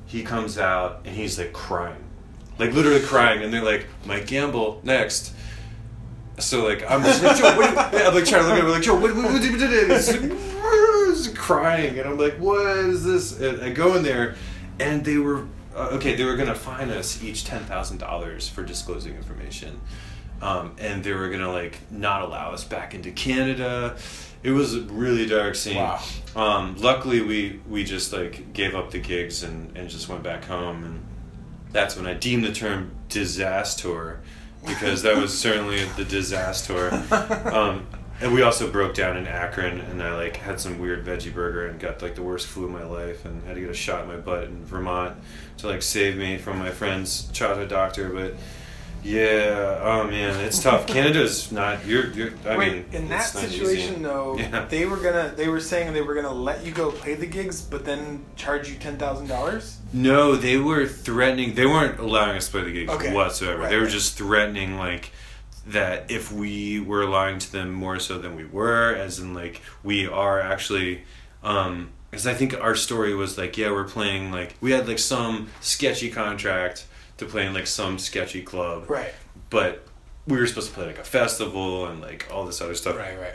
[0.06, 2.02] he comes out and he's like crying,
[2.58, 3.42] like literally crying.
[3.42, 5.32] And they're like, Mike Gamble next.
[6.38, 8.82] So like I'm just like Joe, what, I'm like trying to look at him like
[8.82, 10.38] Joe, what, what, what, what,
[11.14, 13.38] he's crying, and I'm like, what is this?
[13.38, 14.36] And I go in there,
[14.80, 16.14] and they were uh, okay.
[16.14, 19.80] They were gonna fine us each ten thousand dollars for disclosing information,
[20.40, 23.96] um, and they were gonna like not allow us back into Canada.
[24.42, 25.76] It was a really dark scene.
[25.76, 26.02] Wow.
[26.34, 30.44] Um, luckily, we we just like gave up the gigs and and just went back
[30.44, 31.06] home, and
[31.72, 34.20] that's when I deemed the term disaster
[34.66, 36.90] because that was certainly the disaster.
[37.52, 37.86] Um,
[38.20, 41.66] and we also broke down in Akron, and I like had some weird veggie burger
[41.66, 44.02] and got like the worst flu of my life, and had to get a shot
[44.02, 45.16] in my butt in Vermont
[45.58, 48.10] to like save me from my friend's childhood doctor.
[48.10, 48.34] But
[49.02, 50.86] yeah, oh man, it's tough.
[50.86, 51.84] Canada's not.
[51.84, 52.10] You're.
[52.12, 53.58] you're I Wait, mean, in that not easy.
[53.58, 54.64] situation though, Yeah.
[54.66, 57.60] they were gonna they were saying they were gonna let you go play the gigs,
[57.62, 59.78] but then charge you ten thousand dollars.
[59.92, 61.54] No, they were threatening.
[61.54, 63.12] They weren't allowing us to play the gigs Okay.
[63.12, 63.62] whatsoever.
[63.62, 63.90] Right, they were right.
[63.92, 65.10] just threatening like
[65.66, 69.62] that if we were lying to them more so than we were, as in like
[69.82, 71.02] we are actually.
[71.42, 74.98] Um, because I think our story was like, yeah, we're playing like we had like
[74.98, 76.84] some sketchy contract
[77.18, 79.12] to play in like some sketchy club, Right.
[79.50, 79.86] but
[80.26, 82.96] we were supposed to play like a festival and like all this other stuff.
[82.96, 83.34] Right, right.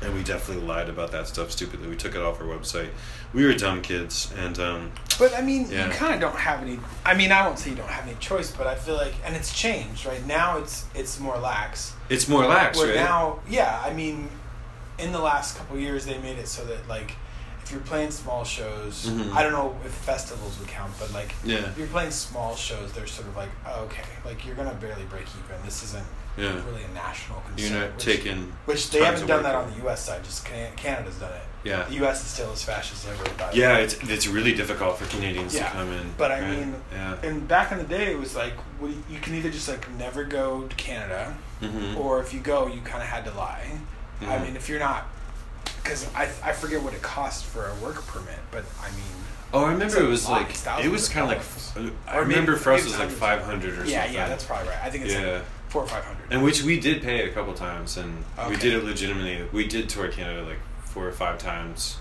[0.00, 1.86] And we definitely lied about that stuff stupidly.
[1.88, 2.88] We took it off our website.
[3.34, 5.86] We were dumb kids, and um, But I mean, Yeah.
[5.86, 6.78] you kind of don't have any.
[7.04, 9.36] I mean, I won't say you don't have any choice, but I feel like, and
[9.36, 10.06] it's changed.
[10.06, 11.92] Right now, it's it's more lax.
[12.08, 12.94] it's more lax, Where right?
[12.96, 14.28] now, yeah, I mean,
[14.98, 17.12] in the last couple years, they made it so that like,
[17.72, 19.34] you're playing small shows, Mhm.
[19.34, 21.58] I don't know if festivals would count, but like, Yeah.
[21.58, 25.26] if you're playing small shows, they're sort of like, okay, like you're gonna barely break
[25.44, 25.64] even.
[25.64, 26.06] This isn't
[26.36, 26.54] Yeah.
[26.66, 27.72] really a national concern.
[27.72, 28.52] You're not which, taking.
[28.66, 30.04] Which they haven't done that on the U.S.
[30.04, 30.22] side.
[30.24, 31.42] Just Canada's done it.
[31.64, 31.84] Yeah.
[31.84, 32.22] The U.S.
[32.22, 33.50] is still as fascist as ever.
[33.54, 36.14] Yeah, it's it's really difficult for Canadians Yeah, to come in.
[36.16, 36.50] But I right?
[36.50, 37.14] mean, yeah.
[37.22, 40.24] and back in the day, it was like well, you can either just like never
[40.24, 41.96] go to Canada, Mhm.
[41.96, 43.78] or if you go, you kind of had to lie.
[44.22, 44.42] I Mhm.
[44.44, 45.06] mean, if you're not,
[45.92, 49.04] because I I forget what it costs for a work permit, but I mean,
[49.54, 50.48] Oh, I remember it was like
[50.82, 51.36] it was kind of
[51.76, 54.14] like I Or maybe- remember for us it was like five hundred or yeah, something.
[54.14, 54.78] yeah, that's probably right.
[54.82, 55.32] I think it's Yeah.
[55.34, 56.32] like four or five hundred.
[56.32, 59.46] And which we did pay a couple times, and we did it legitimately.
[59.52, 61.98] We did tour Canada like four or five times,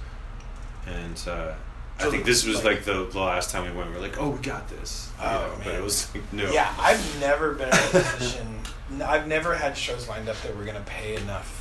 [0.87, 1.53] and uh,
[1.99, 3.91] I think this was like- like the, the last time we went.
[3.91, 5.09] We are like, oh, we got this.
[5.19, 6.49] Oh, know, But it was like, no.
[6.51, 8.59] Yeah, I've never been in a position.
[9.03, 11.60] I've never had shows lined up that were going to pay enough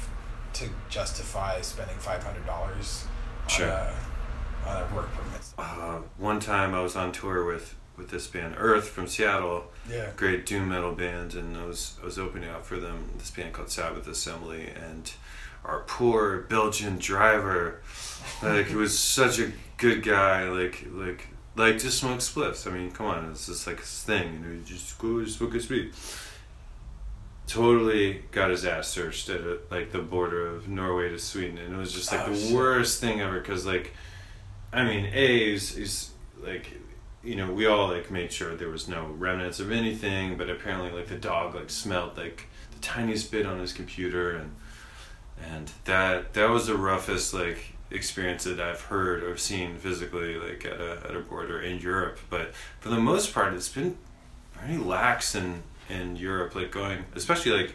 [0.61, 3.05] to justify spending five hundred dollars
[3.49, 3.71] Sure.
[3.71, 5.41] on, a, on a work permit.
[5.59, 10.11] Uh, one time I was on tour with with this band Earth from Seattle, Yeah.
[10.17, 13.11] great doom metal band, and I was I was opening up for them.
[13.19, 15.11] This band called Sabbath Assembly, and
[15.65, 17.83] our poor Belgian driver,
[18.43, 22.67] like he was such a good guy, like like like to smoke spliffs.
[22.67, 25.55] I mean, come on, it's just like his thing, you know, you just go smoke
[25.55, 26.27] a spliff.
[27.51, 31.75] Totally got his ass searched at uh, like the border of Norway to Sweden, and
[31.75, 32.55] it was just like Oh, the shit.
[32.55, 33.41] worst thing ever.
[33.41, 33.93] Cause like,
[34.73, 36.79] I mean, a is is like
[37.25, 40.93] you know, we all like made sure there was no remnants of anything, but apparently
[40.93, 44.55] like the dog like smelled like the tiniest bit on his computer and
[45.53, 50.65] and that that was the roughest like experience that I've heard or seen physically like
[50.65, 52.21] at a at a border in Europe.
[52.31, 53.99] But for the most part it's been
[54.55, 57.75] very lax in in Europe, like going especially like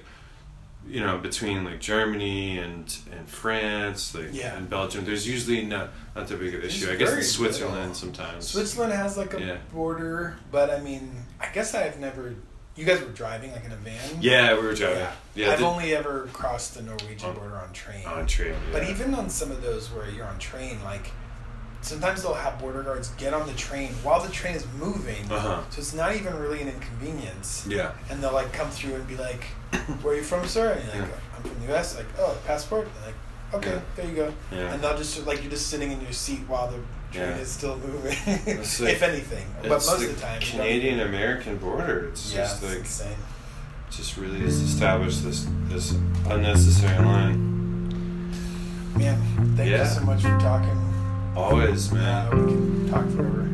[0.88, 4.56] you know, between like Germany and and France, like Yeah.
[4.56, 6.92] and Belgium, there's usually not not that big of an issue.
[6.92, 7.94] I guess in Switzerland little.
[7.96, 8.48] sometimes.
[8.48, 9.58] Switzerland has like a Yeah.
[9.74, 12.36] border, but I mean, I guess I've never.
[12.76, 14.22] You guys were driving like in a van.
[14.22, 15.00] Yeah, we were driving.
[15.00, 15.12] Yeah.
[15.34, 18.06] Yeah, I've the- only ever crossed the Norwegian On- border on train.
[18.06, 18.54] on train.
[18.74, 21.10] But even on some of those where you're on train, like
[21.86, 25.32] sometimes they'll have border guards get on the train while the train is moving.
[25.32, 25.62] Uh-huh.
[25.70, 27.66] So it's not even really an inconvenience.
[27.70, 29.44] yeah, And they'll like come through and be like,
[30.02, 31.36] "Where are you from, sir?" And you're like, Yeah.
[31.38, 33.16] "I'm from the U.S." Like, "Oh, passport." And like,
[33.54, 33.82] "Okay, Yeah.
[33.96, 34.74] there you go." Yeah.
[34.74, 36.80] And they'll just like you're just sitting in your seat while the
[37.16, 37.38] train Yeah.
[37.38, 39.46] is still moving, It's like- if anything.
[39.62, 42.10] But most the of the time, Canadian American border.
[42.10, 43.18] It's Yeah, just it's like insane.
[43.92, 45.94] just really has established this this
[46.30, 47.38] unnecessary line.
[48.98, 49.18] Man,
[49.56, 49.84] thank Yeah.
[49.84, 50.82] you so much for talking.
[51.36, 52.30] Always, Uh, man.
[52.46, 53.42] we can talk forever.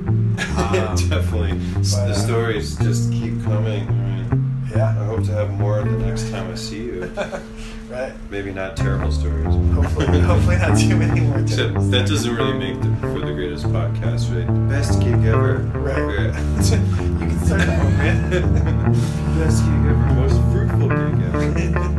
[0.57, 1.51] Um, Definitely.
[1.75, 3.88] But, the uh, stories just keep coming.
[3.88, 7.03] I mean, I hope to have more the next time I see you.
[7.89, 8.13] right.
[8.29, 9.53] Maybe not terrible stories.
[9.73, 11.89] Hopefully, hopefully not too many more Except times.
[11.91, 14.47] that doesn't really make the, for the greatest podcast, right?
[14.69, 15.57] Best gig ever.
[15.75, 15.97] Right.
[15.97, 16.39] Yeah.
[16.71, 18.95] you can start a movement.
[19.38, 20.13] Best gig ever.
[20.15, 21.90] Most fruitful gig ever.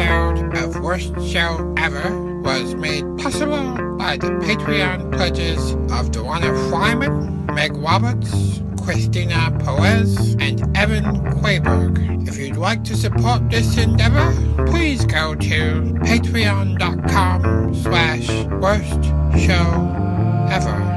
[0.00, 7.52] Episode of Worst Show Ever was made possible by the Patreon pledges of Duana Fryman,
[7.54, 12.28] Meg Roberts, Christina Perez, and Evan Quayberg.
[12.28, 14.32] If you'd like to support this endeavor,
[14.66, 18.28] please go to patreon.com slash
[18.60, 19.04] worst
[19.44, 20.87] show ever.